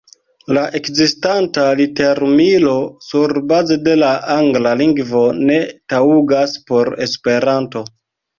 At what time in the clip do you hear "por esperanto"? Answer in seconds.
6.73-7.85